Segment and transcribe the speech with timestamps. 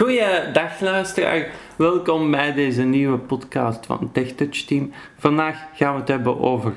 [0.00, 1.46] Goeiedag luisteraar,
[1.76, 4.92] welkom bij deze nieuwe podcast van TechTouch Team.
[5.18, 6.72] Vandaag gaan we het hebben over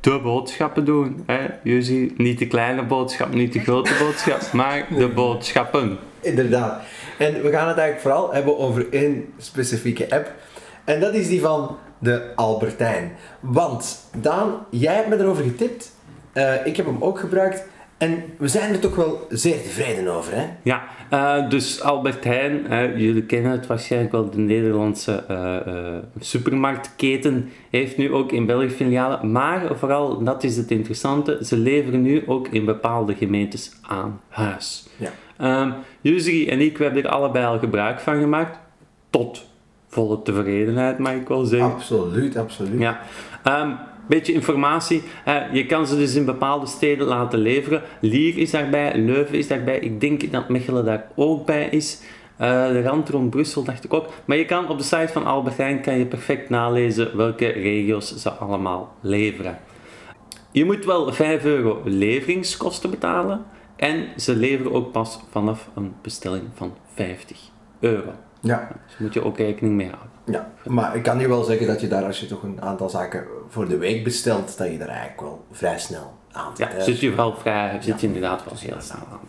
[0.00, 1.22] de boodschappen doen.
[1.26, 1.46] Hè?
[1.62, 5.98] Jullie, niet de kleine boodschap, niet de grote boodschap, maar de boodschappen.
[6.20, 6.82] Inderdaad.
[7.18, 10.32] En we gaan het eigenlijk vooral hebben over één specifieke app.
[10.84, 13.12] En dat is die van de Albertijn.
[13.40, 15.92] Want Daan, jij hebt me erover getipt.
[16.32, 17.64] Eh, ik heb hem ook gebruikt.
[17.98, 20.46] En we zijn er toch wel zeer tevreden over, hè?
[20.62, 22.62] Ja, eh, dus Albert Heijn,
[22.98, 28.70] jullie kennen het waarschijnlijk wel, de Nederlandse eh, eh, supermarktketen heeft nu ook in België
[28.70, 29.32] filialen.
[29.32, 34.88] Maar vooral, dat is het interessante, ze leveren nu ook in bepaalde gemeentes aan huis.
[34.96, 35.10] Ja.
[35.62, 38.58] Um, Yusri en ik, we hebben er allebei al gebruik van gemaakt.
[39.10, 39.46] Tot
[39.88, 41.72] volle tevredenheid, mag ik wel zeggen.
[41.72, 42.80] Absoluut, absoluut.
[42.80, 43.00] Ja.
[43.42, 43.70] Ehm,
[44.08, 45.02] beetje informatie.
[45.52, 47.82] Je kan ze dus in bepaalde steden laten leveren.
[48.00, 49.78] Lier is daarbij, Leuven is daarbij.
[49.78, 52.02] Ik denk dat Mechelen daar ook bij is.
[52.36, 54.06] Eh, de rand rond Brussel dacht ik ook.
[54.24, 58.16] Maar je kan op de site van Albert Heijn kan je perfect nalezen welke regio's
[58.16, 59.58] ze allemaal leveren.
[60.50, 63.44] Je moet wel 5 euro leveringskosten betalen.
[63.76, 67.38] En ze leveren ook pas vanaf een bestelling van 50
[67.80, 68.12] euro.
[68.40, 68.68] Ja.
[68.86, 70.10] Dus moet je ook rekening mee houden.
[70.24, 72.88] ja, maar ik kan je wel zeggen dat je daar, als je toch een aantal
[72.88, 76.72] zaken voor de week bestelt, dat je daar eigenlijk wel vrij snel aan zit.
[76.72, 79.20] Ja, zit je wel vrij, zit je inderdaad wel heel snel aan.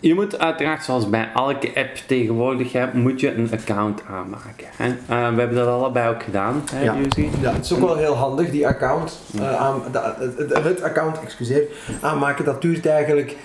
[0.00, 4.66] Je moet uiteraard, zoals bij elke app tegenwoordig, hè, moet je een account aanmaken.
[4.76, 4.86] Hè.
[4.88, 6.94] Eh, we hebben dat allebei ook gedaan, hè, Ja.
[7.40, 9.20] Het is ook wel heel handig, die account.
[9.38, 10.16] eh, aan, da-
[10.62, 11.62] het, account, excuseer,
[12.00, 13.36] aanmaken, dat duurt eigenlijk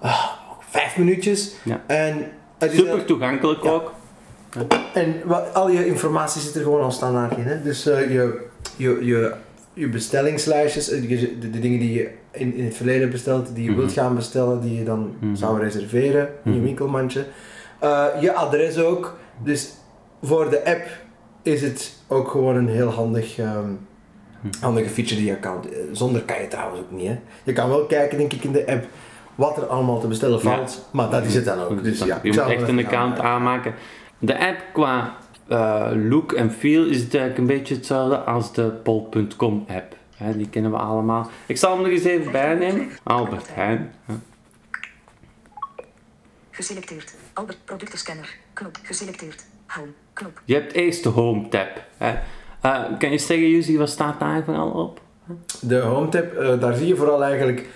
[0.00, 0.24] ah,
[0.60, 1.54] vijf minuutjes.
[1.62, 1.80] Ja.
[1.86, 3.92] En, het is Super toegankelijk ook.
[4.94, 5.14] En
[5.52, 7.44] al je informatie zit er gewoon al standaard in.
[7.44, 7.62] Hè?
[7.62, 8.40] Dus eh, je,
[8.76, 9.32] je, je,
[9.72, 13.54] je bestellingslijstjes, eh, je- de, de dingen die je in, in het verleden hebt besteld,
[13.54, 13.78] die je Mhm.
[13.78, 15.34] wilt gaan bestellen, die je dan Mhm.
[15.34, 16.66] zou reserveren in je Mhm.
[16.66, 17.24] winkelmandje.
[17.78, 19.16] Eh, je adres ook.
[19.44, 19.70] Dus
[20.22, 20.86] voor de app
[21.42, 23.68] is het ook gewoon een heel handig, ehm,
[24.60, 25.68] handige feature die account.
[25.72, 27.06] Eh, Zonder kan je trouwens ook niet.
[27.08, 27.18] Hè?
[27.44, 28.84] Je kan wel kijken, denk ik, in de app
[29.34, 30.56] wat er allemaal te bestellen Ja.
[30.56, 30.88] valt.
[30.92, 31.82] Maar dat is het dan ook.
[31.84, 33.74] Dus ja, je moet echt een account aanmaken.
[34.18, 35.16] De app qua
[35.48, 39.96] eh, look en feel is het eigenlijk een beetje hetzelfde als de Pol.com app.
[40.16, 41.30] Hè, die kennen we allemaal.
[41.46, 42.88] Ik zal hem er eens even bij nemen.
[43.02, 43.92] Albert Heijn.
[44.04, 44.14] hè.
[46.50, 47.14] Geselecteerd.
[47.32, 48.36] Albert productenscanner.
[48.52, 48.78] Knop.
[48.82, 49.44] Geselecteerd.
[49.66, 49.90] Home.
[50.12, 50.40] Knop.
[50.44, 51.68] Je hebt eerst de Home tab.
[51.96, 52.14] Hè.
[52.60, 55.00] Eh, kan je zeggen, Yuzi, wat staat daar vooral op?
[55.60, 57.66] De Home tab, eh, daar zie je vooral eigenlijk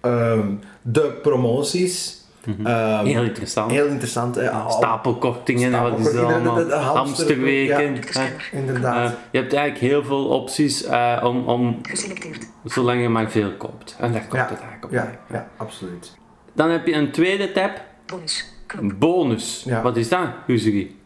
[0.00, 2.21] ehm, de promoties.
[2.64, 3.70] Ehm, Heel interessant.
[3.70, 4.34] heel interessant.
[4.34, 4.50] hè.
[4.50, 6.70] Al- Stapelkortingen, en wat is dat allemaal?
[6.70, 7.94] Hamsterweken.
[8.12, 8.28] ja.
[8.52, 9.10] Inderdaad.
[9.10, 12.46] Eh, je hebt eigenlijk heel veel opties eh, om, om, Geselecteerd.
[12.64, 13.96] zolang je maar veel koopt.
[13.98, 14.90] En daar komt ja, het eigenlijk op.
[14.90, 16.16] ja, ja, absoluut.
[16.52, 17.70] Dan heb je een tweede tab,
[18.06, 18.44] Bonus.
[18.66, 18.92] Knop.
[18.98, 19.62] bonus.
[19.66, 19.82] Ja.
[19.82, 20.96] Wat is dat, Yuzi?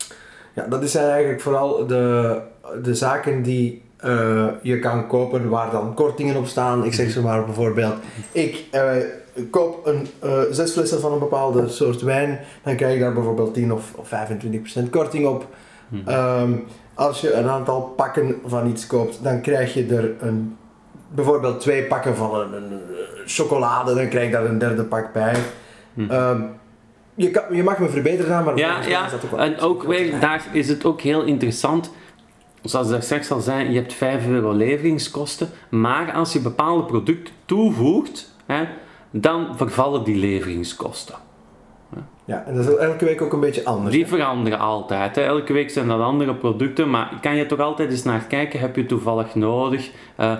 [0.53, 2.41] Ja, dat zijn eigenlijk vooral de,
[2.83, 6.85] de zaken die eh, je kan kopen waar dan kortingen op staan.
[6.85, 7.95] Ik zeg zo maar bijvoorbeeld,
[8.33, 8.93] ik eh,
[9.51, 13.55] koop een, eh, zes flessen van een bepaalde soort wijn, dan krijg je daar bijvoorbeeld
[13.55, 15.47] 10 of, of 25% korting op.
[16.07, 16.53] Ehm,
[16.95, 20.57] als je een aantal pakken van iets koopt, dan krijg je er een,
[21.09, 22.81] bijvoorbeeld twee pakken van een, een,
[23.27, 25.37] chocolade, dan krijg je daar een derde pak bij.
[26.09, 26.43] Ehm,
[27.15, 29.05] je, kan, je mag me verbeteren, maar Ja, ja.
[29.05, 29.87] is dat ook wel En ook
[30.21, 31.91] daar is het ook heel interessant.
[32.69, 35.49] Zoals ik daar straks al zei, je hebt 5 euro leveringskosten.
[35.69, 38.65] Maar als je bepaalde producten toevoegt, hè,
[39.11, 41.15] dan vervallen die leveringskosten.
[42.25, 43.95] Ja, en dat is elke week ook een beetje anders.
[43.95, 45.17] Die veranderen altijd.
[45.17, 45.23] Hè.
[45.23, 48.61] Elke week zijn dat andere producten, maar kan je toch altijd eens naar kijken?
[48.61, 49.91] Heb je toevallig nodig?
[50.17, 50.33] Eh,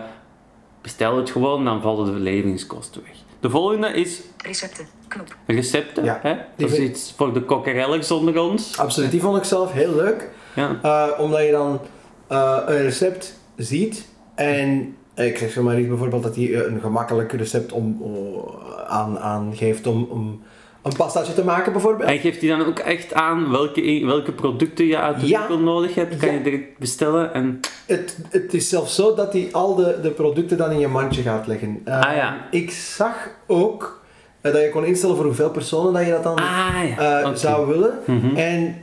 [0.83, 3.17] bestel het gewoon, dan vallen de leveringskosten weg.
[3.41, 4.87] De volgende is Recepten.
[5.09, 5.37] Knop.
[5.47, 6.05] recepten.
[6.05, 6.35] Ja, Hè?
[6.57, 8.79] Dat is iets voor de kokkerellers onder ons.
[8.79, 10.31] Absoluut, die vond ik zelf heel leuk.
[10.55, 10.79] Ja.
[10.83, 11.81] eh, omdat je dan
[12.27, 17.33] eh, een recept ziet en eh, ik zeg maar niet bijvoorbeeld dat hij een gemakkelijk
[17.33, 18.55] recept om, oh,
[18.89, 20.43] aan, aangeeft om, om
[20.83, 22.11] een pastaatje te maken bijvoorbeeld.
[22.11, 25.39] En geeft hij dan ook echt aan welke, welke producten je uit de Ja.
[25.39, 26.17] winkel nodig hebt?
[26.17, 26.35] Kan Ja.
[26.35, 27.35] je direct bestellen?
[27.35, 27.61] En...
[27.87, 31.23] Het, het is zelfs zo dat hij al de, de producten dan in je mandje
[31.23, 31.81] gaat leggen.
[31.85, 32.37] Eh, Ah, ja.
[32.51, 34.03] Ik zag ook
[34.41, 37.35] eh, dat je kon instellen voor hoeveel personen dat je dat dan Ah ja, eh,
[37.35, 37.99] zou willen.
[38.07, 38.37] Mhm.
[38.37, 38.77] En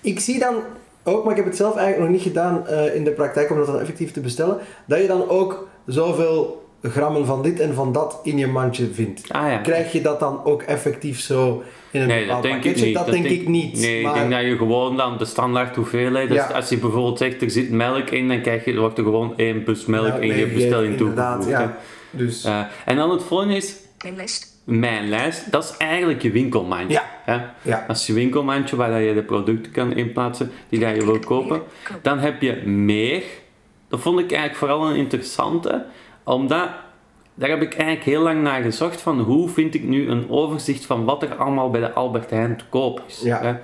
[0.00, 0.54] ik zie dan
[1.04, 3.56] ook, maar ik heb het zelf eigenlijk nog niet gedaan eh, in de praktijk om
[3.56, 7.92] dat dan effectief te bestellen, dat je dan ook zoveel grammen van dit en van
[7.92, 9.22] dat in je mandje vindt.
[9.32, 9.56] Ah ja.
[9.58, 12.84] Krijg je dat dan ook effectief zo in een Nee, dat bepaald ik pakketje?
[12.86, 12.94] niet.
[12.94, 13.80] Dat, denk ik niet.
[13.80, 16.28] Nee, maar ik denk dat je gewoon dan de standaard hoeveelheid...
[16.28, 16.46] Dus Ja.
[16.46, 19.32] als je bijvoorbeeld zegt, er zit melk in, dan krijg je, er wordt er gewoon
[19.36, 21.68] één bus melk Nou, in je bestelling inderdaad, toegevoegd.
[21.70, 21.78] ja.
[22.10, 22.44] Dus.
[22.44, 24.49] Eh, en dan het volgende is Mijn lijst.
[24.70, 26.92] Mijn lijst, dat is eigenlijk je winkelmandje.
[26.92, 27.04] Ja.
[27.24, 27.40] Hè?
[27.62, 27.84] Ja.
[27.86, 31.18] Dat is je winkelmandje waar dat je de producten kan inplaatsen die dat je wil
[31.18, 31.62] kopen.
[32.02, 33.22] Dan heb je meer.
[33.88, 35.84] Dat vond ik eigenlijk vooral een interessante,
[36.24, 36.68] omdat
[37.34, 40.86] daar heb ik eigenlijk heel lang naar gezocht van hoe vind ik nu een overzicht
[40.86, 43.20] van wat er allemaal bij de Albert Heijn te koop is.
[43.22, 43.40] Ja.
[43.42, 43.54] hè.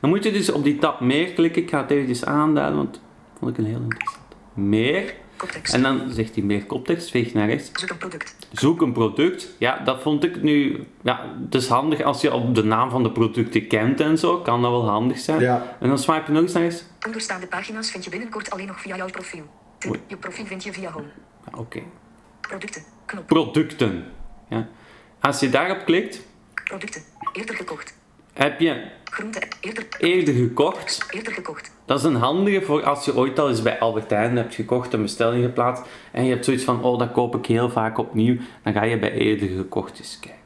[0.00, 1.62] Dan moet je dus op die tab meer klikken.
[1.62, 3.02] Ik ga het eventjes aanduiden, want dat
[3.38, 4.26] vond ik een heel interessant.
[4.54, 5.14] Meer.
[5.38, 5.74] Koptekst.
[5.74, 7.70] En dan zegt hij meer koptekst, veeg naar rechts.
[7.72, 8.36] Zoek een product.
[8.52, 9.48] Zoek een product.
[9.58, 10.86] Ja, dat vond ik nu...
[11.02, 14.38] Ja, het is handig als je op de naam van de producten kent en zo.
[14.38, 15.40] Kan dat wel handig zijn.
[15.40, 15.76] Ja.
[15.80, 16.84] En dan swipe je nog eens naar rechts.
[17.06, 19.44] Onderstaande pagina's vind je binnenkort alleen nog via jouw profiel.
[19.78, 19.98] Tip.
[20.06, 21.06] Je profiel vind je via Home.
[21.52, 21.82] Ja, Oké.
[22.40, 22.82] Producten.
[23.06, 23.26] Knop.
[23.26, 24.04] Producten.
[24.48, 24.68] Ja.
[25.20, 26.26] Als je daarop klikt,
[26.64, 27.02] Producten.
[27.32, 27.94] Eerder gekocht.
[28.38, 29.40] Heb je Groente.
[29.60, 29.86] Eerder.
[29.98, 31.06] eerder gekocht.
[31.10, 31.70] Eerder gekocht.
[31.84, 34.92] Dat is een handige voor als je ooit al eens bij Albert Heijn hebt gekocht,
[34.92, 38.36] een bestelling geplaatst en je hebt zoiets van, oh dat koop ik heel vaak opnieuw,
[38.62, 40.36] dan ga je bij eerder gekocht eens kijken.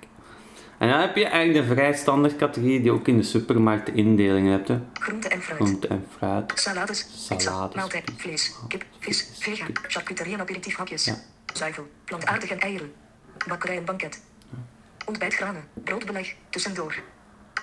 [0.79, 3.89] En dan heb je eigenlijk de vrij standaard categorie die je ook in de supermarkt
[3.89, 4.69] indelingen hebt.
[4.69, 4.79] Hè.
[4.93, 5.61] Groente en fruit.
[5.61, 6.53] Groente en fruit.
[6.55, 11.15] Salades, Salades, maaltijd, vlees, kip, vis, vega, charcuterie en aperitief hapjes, Ja.
[11.55, 12.93] zuivel, plantaardig en eieren,
[13.49, 14.23] bakkerij en banket,
[15.07, 16.95] ontbijtgranen, broodbeleg, tussendoor,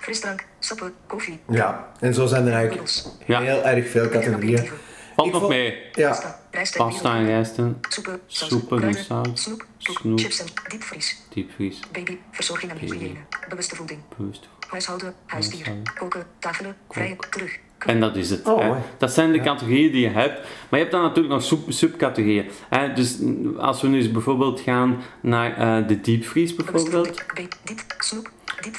[0.00, 2.92] frisdrank, sappen, koffie, Ja, en zo zijn er eigenlijk
[3.26, 3.40] Ja.
[3.40, 4.68] heel erg veel categorieën.
[5.16, 5.78] Valt nog mee.
[5.92, 9.64] Ja, pasta, rijst en Pasta en biologie, rijsten, soepen, sauzen, Soepen en kruiden, saus, snoep,
[9.78, 10.18] snoep.
[10.18, 13.18] chips en diepvries, diepvries, baby, verzorging en hygiëne,
[13.48, 14.48] bewuste voeding, bewust.
[14.68, 15.94] huishouden, huisdier, Huishouden.
[15.98, 18.46] koken, tafelen, vrije, terug, En dat is het.
[18.46, 18.72] Oh, hè.
[18.98, 20.34] Dat zijn de categorieën die je hebt.
[20.68, 22.50] Maar je hebt dan natuurlijk nog sub- subcategorieën.
[22.68, 22.92] hè.
[22.92, 23.18] Dus
[23.58, 27.24] als we nu eens bijvoorbeeld gaan naar eh, de diepvries bewuste bijvoorbeeld.
[27.34, 27.54] diep,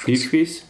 [0.05, 0.65] Diepvries.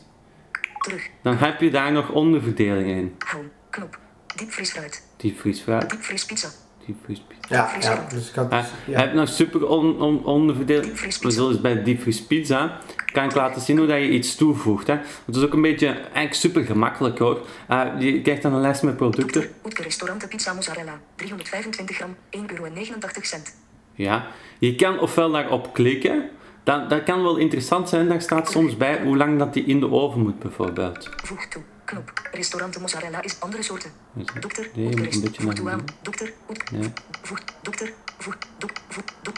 [0.82, 3.16] Terug, Dan heb je daar nog onderverdelingen in.
[3.32, 4.00] home, knop,
[4.36, 6.50] diepvriesfruit, Diepvries fruit, diepvriespizza,
[6.86, 8.66] diepvries ja, ja, dus ik had, Hè, ja.
[8.86, 10.84] Je hebt nog super on, on, onderverdeeld.
[10.84, 11.28] Diepvriespizza.
[11.28, 12.80] We zullen eens bij diepvries pizza
[13.12, 14.88] kan ik laten zien hoe dat je iets toevoegt.
[14.88, 14.94] Hè.
[15.26, 17.48] Het is ook een beetje eigenlijk super gemakkelijk hoor.
[17.68, 19.42] Eh, je krijgt dan een lijst met producten.
[19.42, 23.22] Oetker, Oetker restaurante pizza mozzarella, 325 gram, 1,89 euro.
[23.22, 23.56] cent.
[23.94, 24.28] Ja.
[24.60, 26.30] Je kan ofwel daarop klikken.
[26.64, 28.08] Dat, dat kan wel interessant zijn.
[28.10, 31.10] Daar staat soms bij hoe lang dat die in de oven moet bijvoorbeeld.
[31.24, 31.62] Voeg toe.
[31.86, 32.12] Knop.
[32.32, 33.92] Restaurante mozzarella is andere soorten.
[34.40, 35.76] Dokter, Nee, je moet een beetje voeg naar toe aan.
[35.78, 35.96] beneden.
[36.02, 36.34] Dokter.
[36.72, 36.88] Ja.
[37.22, 39.36] Voeg, dokter, voeg, dok, voeg, dok,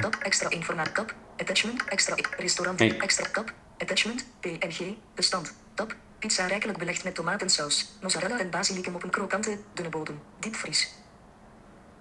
[0.00, 2.98] kap, extra informatie, kap, attachment, extra, restaurant, Hey.
[2.98, 9.02] extra kap, attachment, PNG, bestand, tab, pizza rijkelijk belegd met tomatensaus, mozzarella en basilicum op
[9.02, 10.94] een krokante, dunne bodem, diepvries.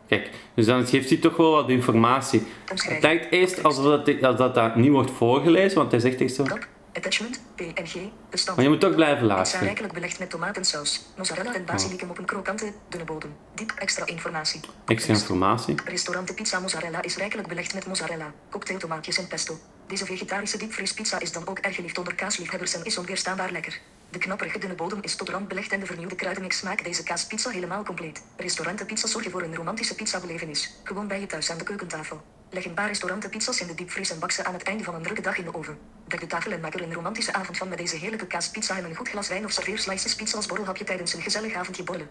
[0.10, 2.44] Kijk, dus dan geeft hij toch wel wat informatie.
[2.66, 6.34] Het lijkt eerst alsof dat, als dat, dat niet wordt voorgelezen, want hij zegt echt
[6.34, 6.46] zo.
[6.94, 8.56] Attachment, PNG, bestand.
[8.56, 9.66] Maar je moet toch blijven luisteren.
[9.66, 13.36] rijkelijk belegd met tomatensaus, mozzarella en basilicum op een krokante, dunne bodem.
[13.54, 14.62] Diep extra informatie.
[14.86, 15.76] Extra informatie.
[15.86, 19.58] Restaurant de Pizza Mozzarella is rijkelijk belegd met mozzarella, cocktailtomaatjes en pesto.
[19.88, 23.80] Deze vegetarische diepvriespizza is dan ook erg geliefd onder kaasliefhebbers en is onweerstaanbaar lekker.
[24.12, 27.50] De knapperige dunne bodem is tot rand belegd en de vernieuwde kruidenmix maakt deze kaaspizza
[27.50, 28.22] helemaal compleet.
[28.38, 30.74] Restaurant de Pizza zorgen voor een romantische pizzabelevenis.
[30.84, 32.22] Gewoon bij je thuis aan de keukentafel.
[32.50, 34.84] Leg een paar restaurant de pizza's in de diepvries en bak ze aan het einde
[34.84, 35.78] van een drukke dag in de oven.
[36.08, 38.86] Dek de tafel en maak er een romantische avond van met deze heerlijke kaaspizza en
[38.86, 42.10] een goed glas wijn of serveer slices pizza als borrelhapje tijdens een gezellig avondje borrelen.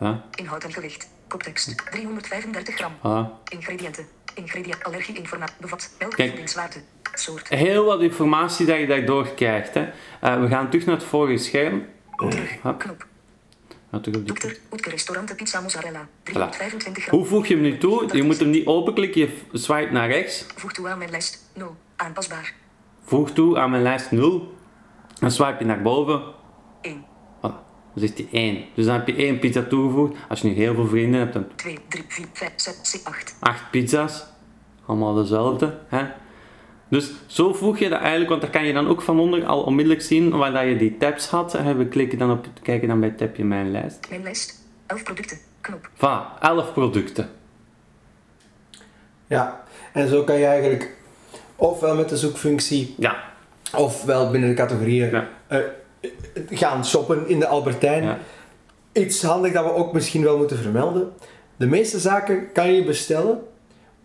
[0.00, 1.08] Ja, Inhoud en gewicht.
[1.28, 1.90] Koptekst.
[1.90, 2.92] 335 gram.
[2.98, 3.42] voilà.
[3.48, 4.06] Ingrediënten.
[4.34, 4.84] Ingrediënt.
[4.84, 5.56] Allergie-informatie.
[5.60, 5.90] Bevat.
[5.98, 6.14] Melk.
[6.14, 6.28] Kijk.
[6.28, 6.82] Voedingswaarde.
[7.18, 7.48] Soort.
[7.48, 9.74] Heel wat informatie dat je daardoor krijgt.
[9.74, 9.86] Hè.
[10.20, 11.84] Eh, we gaan terug naar het vorige scherm.
[12.16, 13.06] Knop.
[13.90, 14.56] Ga terug op die- Dokter.
[14.72, 16.08] Oetker restaurant pizza mozzarella.
[16.22, 17.18] 325 gram.
[17.18, 18.16] Hoe voeg je hem nu toe?
[18.16, 20.46] Je moet hem niet openklikken, je swipe naar rechts.
[20.56, 21.50] Voeg toe aan mijn lijst.
[21.54, 21.76] 0.
[21.96, 22.52] Aanpasbaar.
[23.02, 24.54] Voeg toe aan mijn lijst 0.
[25.20, 26.22] Dan swipe je naar boven.
[26.82, 27.04] 1.
[27.36, 27.40] Voilà.
[27.40, 27.60] Dan
[27.94, 28.64] zegt hij 1.
[28.74, 30.16] Dus dan heb je één pizza toegevoegd.
[30.28, 33.36] Als je nu heel veel vrienden hebt, dan 2, 3, 4, 5, 6, 7, 8.
[33.40, 34.24] 8 pizza's.
[34.86, 35.78] Allemaal dezelfde.
[35.88, 36.04] Hè?
[36.88, 39.62] Dus zo voeg je dat eigenlijk, want dan kan je dan ook van onder al
[39.62, 41.54] onmiddellijk zien waar dat je die tabs had.
[41.54, 44.06] En we klikken dan op, kijken dan bij het tabje mijn lijst.
[44.08, 44.54] Mijn lijst.
[44.86, 45.38] 11 producten.
[45.60, 45.88] Knop.
[45.96, 47.28] Voilà, 11 producten.
[49.26, 50.96] ja, en zo kan je eigenlijk
[51.56, 53.16] ofwel met de zoekfunctie Ja,
[53.76, 55.28] ofwel binnen de categorieën Ja.
[55.46, 55.58] eh,
[56.50, 58.02] gaan shoppen in de Albertijn.
[58.04, 58.18] ja.
[58.92, 61.12] Iets handig dat we ook misschien wel moeten vermelden.
[61.56, 63.42] De meeste zaken kan je bestellen.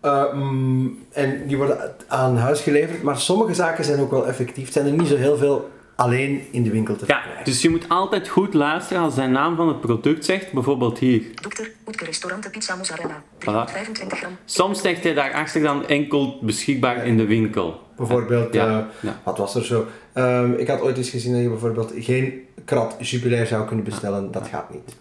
[0.04, 3.02] Eh, mm, en die worden aan huis geleverd.
[3.02, 4.64] Maar sommige zaken zijn ook wel effectief.
[4.64, 7.44] Het zijn er niet zo heel veel alleen in de winkel te ja, verkrijgen.
[7.44, 10.52] dus je moet altijd goed luisteren als hij naam van het product zegt.
[10.52, 11.22] Bijvoorbeeld hier.
[11.42, 11.70] Dokter.
[11.86, 13.22] Oetker restaurant pizza mozzarella.
[13.38, 14.36] 325 gram.
[14.44, 17.80] Soms zegt hij daarachter dan enkel beschikbaar in de winkel.
[17.96, 19.20] Bijvoorbeeld, Ja, eh, ja.
[19.22, 19.86] wat was er zo?
[20.12, 24.32] Ehm, ik had ooit eens gezien dat je bijvoorbeeld geen krat jubilair zou kunnen bestellen.
[24.32, 24.96] Dat gaat niet.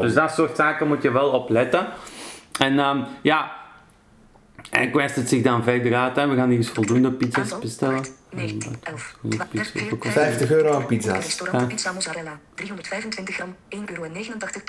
[0.00, 1.86] Dus dat soort zaken moet je wel op letten.
[2.58, 3.62] En ehm, ja,
[4.70, 6.16] en kwest het zich dan verder uit.
[6.16, 6.28] Hè.
[6.28, 7.98] We gaan hier eens voldoende pizza's bestellen.
[7.98, 8.12] 8.
[8.30, 10.10] 9, 11, Goede 12, pizza, 13, ook al.
[10.10, 11.24] 50 euro aan pizza's.
[11.24, 11.68] Restaurant.
[11.68, 14.10] Pizza Mozzarella, 325 gram, 1,89 euro.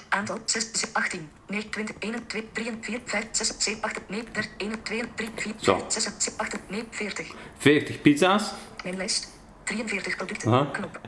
[0.09, 4.51] Aantal 6, 18, 9, 20, 1, 2, 3, 4, 5, 6, 7, 8, 9, 13,
[4.57, 5.77] 1, 2, 3, 4, Zo.
[5.77, 7.27] 5, 6, 7, 8, 9, 40.
[7.57, 8.51] 40 pizza's.
[8.83, 9.27] Mijn lijst.
[9.63, 10.51] 43 producten.
[10.51, 10.65] Aha.
[10.71, 10.99] Knop.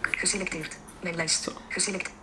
[0.00, 0.76] Geselecteerd.
[1.02, 1.54] Mijn lijst.
[1.68, 2.14] Geselecteerd.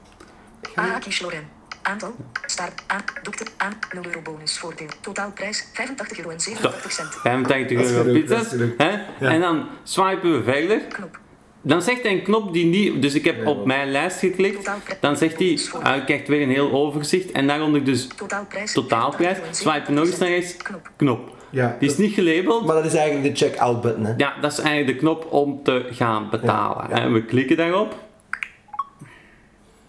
[0.76, 1.46] AH Kies Lorraine.
[1.82, 2.16] Aantal.
[2.46, 2.82] Start.
[2.88, 3.02] Aan.
[3.24, 3.48] Dokter.
[3.58, 3.74] Aan.
[3.94, 4.88] 0 euro bonus voordeel.
[5.02, 7.16] Totaalprijs 85 euro en 87 cent.
[7.16, 8.52] 85 Dat is euro pizza's.
[8.78, 8.90] Hè?
[9.28, 10.78] En dan swipen we verder.
[10.80, 11.20] Knop.
[11.62, 13.02] Dan zegt hij een knop die niet...
[13.02, 14.72] Dus ik heb op mijn lijst geklikt.
[15.00, 15.60] Dan zegt hij...
[15.82, 17.32] ah, je krijgt weer een heel overzicht.
[17.32, 18.74] En daaronder dus Totaalprijs.
[18.74, 19.38] totaalprijs.
[19.38, 20.58] 85 euro en Swipen nog eens naar 87 rechts.
[20.64, 20.90] Knop.
[20.96, 21.36] Knop.
[21.50, 21.76] Ja.
[21.80, 22.66] Die is niet gelabeld.
[22.66, 24.06] Maar dat is eigenlijk de check-out button.
[24.06, 24.14] Hè?
[24.18, 26.90] Ja, dat is eigenlijk de knop om te gaan betalen.
[26.90, 27.02] Ja, ja.
[27.04, 27.96] En we klikken daarop.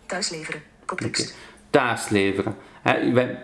[0.06, 0.62] Thuis leveren.
[0.84, 1.37] Koptekst.
[1.73, 2.57] Thuis leveren.
[3.12, 3.38] Wij-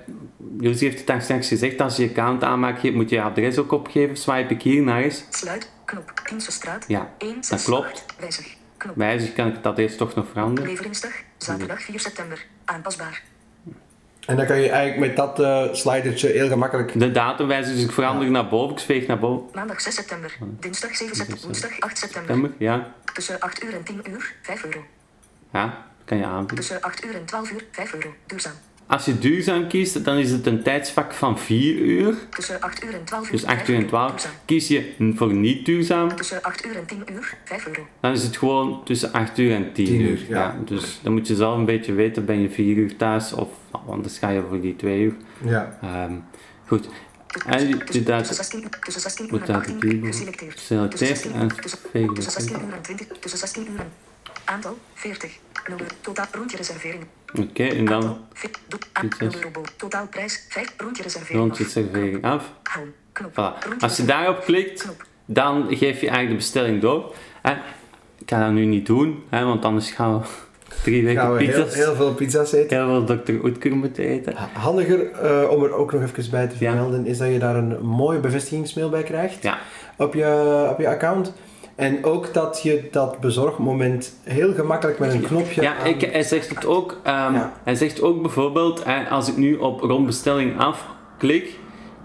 [0.60, 3.58] Josie heeft het daar straks gezegd, als je je account aanmaakt, je moet je adres
[3.58, 4.16] ook opgeven.
[4.16, 5.24] Swipe ik hier naar eens.
[5.30, 5.70] Sluit.
[5.84, 6.12] Knop.
[6.22, 6.84] Kiensestraat.
[6.88, 7.86] Ja, 1, dat 6, klopt.
[7.86, 8.04] 8.
[8.18, 8.56] Wijzig.
[8.76, 8.96] Knop.
[8.96, 10.70] Wijzig kan ik het adres toch nog veranderen.
[10.70, 11.10] Leveringsdag.
[11.36, 12.44] Zaterdag 4 september.
[12.64, 13.22] Aanpasbaar.
[14.26, 16.98] En dan kan je eigenlijk met dat eh slidertje heel gemakkelijk...
[17.00, 19.46] De datum wijzig, dus ik verander naar boven, ik zweeg naar boven.
[19.54, 20.36] Maandag 6 september.
[20.60, 21.44] Dinsdag 7 september.
[21.44, 22.34] Woensdag 8 september.
[22.34, 22.92] September, ja.
[23.14, 24.34] Tussen 8 uur en 10 uur.
[24.42, 24.84] 5 euro.
[25.52, 26.54] Ja, kan je aanvullen.
[26.56, 27.64] Tussen 8 uur en 12 uur.
[27.70, 28.14] 5 euro.
[28.26, 28.52] Duurzaam.
[28.86, 32.14] Als je duurzaam kiest, dan is het een tijdsvak van 4 uur.
[32.30, 33.30] Tussen 8 uur en 12 uur.
[33.32, 33.88] Dus 8 5 uur en euro.
[33.96, 34.10] 12.
[34.10, 34.32] Duurzaam.
[34.44, 37.36] Kies je voor niet duurzaam, Tussen 8 uur en 10 uur.
[37.44, 37.86] 5 euro.
[38.00, 40.08] dan is het gewoon tussen 8 uur en 10, 10 uur.
[40.10, 40.56] uur, ja.
[40.64, 43.84] dus dan moet je zelf een beetje weten, ben je 4 uur thuis of nou,
[43.88, 45.14] anders ga je voor die 2 uur.
[45.44, 45.78] Ja.
[45.82, 46.12] Ehm,
[46.66, 46.88] goed.
[47.46, 49.80] En je- je Tussen duidt- tussen 16 uur- tussen 16 uur moet en uit 18
[49.80, 49.98] die uur.
[50.00, 50.52] boek Geselecteerd.
[50.52, 52.72] geselecteerd Tussen 16 en uur- tussen- vegen Tussen 16 geklikt.
[52.72, 53.06] uur en 20.
[54.44, 54.54] Tussen 16 uur en...
[54.54, 55.38] Aantal 40.
[55.68, 55.90] 0 euro.
[56.00, 57.04] Totaal rondje reservering.
[57.40, 58.18] Oké, en dan Aantal.
[58.32, 59.32] fi- doe- aan- Pizza's.
[59.32, 59.50] 0 euro.
[59.50, 60.74] bo- Totaalprijs 5.
[60.76, 61.38] Rondje reservering.
[61.58, 62.50] rond je af.
[62.72, 62.84] Voilà.
[63.12, 64.08] Rondje Als je reservering.
[64.08, 64.88] daarop klikt,
[65.24, 67.14] dan geef je eigenlijk de bestelling door.
[67.42, 67.52] Hè,
[68.18, 70.26] Ik ga dat nu niet doen, hè, want anders gaan we
[70.84, 71.74] drie weken Gaan we heel, pizza's.
[71.74, 72.76] heel veel pizza's eten.
[72.86, 73.32] Heel veel Dr.
[73.44, 74.34] Oetker moeten eten.
[74.52, 76.70] Handiger, eh, om er ook nog even bij te Ja.
[76.70, 79.58] vermelden, is dat je daar een mooie bevestigingsmail bij krijgt Ja,
[79.96, 81.32] op, je, op je account.
[81.78, 86.48] En ook dat je dat bezorgmoment heel gemakkelijk met een knopje ja ik, hij zegt
[86.48, 87.00] het ook.
[87.02, 87.52] ehm, Ja.
[87.62, 91.58] Hij zegt ook bijvoorbeeld, als ik nu op rondbestelling afklik,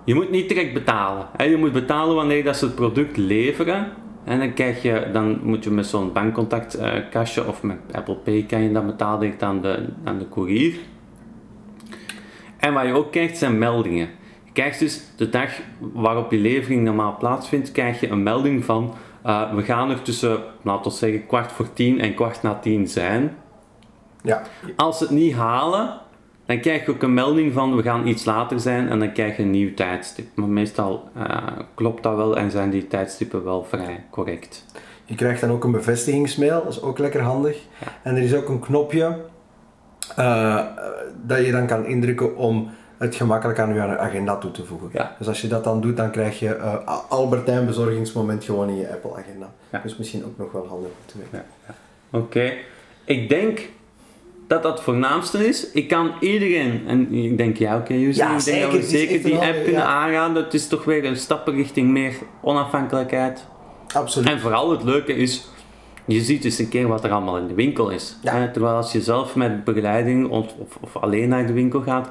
[0.04, 1.28] je moet niet direct betalen.
[1.38, 3.88] Je moet betalen wanneer dat ze het product leveren.
[4.24, 8.46] En dan, krijg je, dan moet je met zo'n bankcontact eh, of met Apple Pay
[8.48, 10.74] kan je dat betalen direct aan de, aan de courier.
[12.58, 14.10] En wat je ook krijgt zijn meldingen.
[14.44, 15.50] Je krijgt dus de dag
[15.80, 20.40] waarop je levering normaal plaatsvindt, krijg je een melding van eh, we gaan er tussen,
[20.62, 23.38] laten we zeggen, kwart voor tien en kwart na tien zijn.
[24.22, 24.42] Ja,
[24.76, 26.00] Als ze het niet halen,
[26.46, 29.38] dan krijg je ook een melding van we gaan iets later zijn en dan krijg
[29.38, 30.28] je een nieuw tijdstip.
[30.36, 31.38] Maar meestal eh,
[31.74, 34.66] klopt dat wel en zijn die tijdstippen wel vrij correct.
[35.06, 37.58] je krijgt dan ook een bevestigingsmail, dat is ook lekker handig.
[38.04, 39.18] En er is ook een knopje
[40.16, 40.66] eh,
[41.24, 42.70] dat je dan kan indrukken om
[43.04, 44.90] het gemakkelijk aan je agenda toe te voegen.
[44.94, 45.16] Ja.
[45.18, 48.92] Dus als je dat dan doet, dan krijg je eh, Albertijn bezorgingsmoment gewoon in je
[48.92, 49.54] Apple agenda.
[49.70, 49.80] Ja.
[49.84, 51.46] Dus misschien ook nog wel handig om te weten.
[52.10, 52.54] Oké,
[53.04, 53.60] ik denk
[54.48, 55.72] dat dat het voornaamste is.
[55.72, 58.70] Ik kan iedereen, en ik denk jij ook, Yuzi, Ja, ik denk dat zeker.
[58.70, 59.88] we Het is zeker die app kunnen ja.
[59.88, 60.44] aanraden.
[60.44, 63.46] Het is toch weer een stappen richting meer onafhankelijkheid.
[63.94, 64.30] Absoluut.
[64.30, 65.48] En vooral het leuke is,
[66.06, 68.18] je ziet eens een keer wat er allemaal in de winkel is.
[68.22, 68.50] Ja.
[68.52, 72.10] Terwijl als je zelf met begeleiding of, of, of alleen naar de winkel gaat,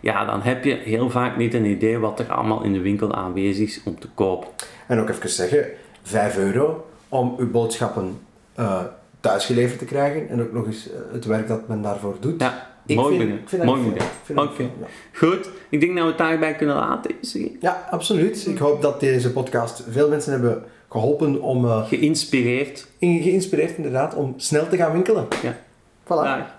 [0.00, 3.14] ja, dan heb je heel vaak niet een idee wat er allemaal in de winkel
[3.14, 4.48] aanwezig is om te kopen.
[4.86, 5.64] En ook even zeggen,
[6.02, 8.18] 5 euro om uw boodschappen
[8.54, 8.80] eh
[9.20, 10.28] thuis geleverd te krijgen.
[10.28, 12.40] En ook nog eens eh, het werk dat men daarvoor doet.
[12.40, 13.80] Ja, Ik mooi vind- ik vind Mooi
[14.36, 14.62] Oké.
[14.62, 14.68] ja.
[15.12, 17.14] Goed, ik denk dat we het daarbij kunnen laten.
[17.60, 18.46] Ja, absoluut.
[18.46, 22.86] Ik hoop dat deze podcast veel mensen hebben geholpen om, eh, Geïnspireerd.
[22.98, 25.26] in- geïnspireerd inderdaad, om snel te gaan winkelen.
[25.42, 25.56] Ja.
[26.04, 26.58] Voilà.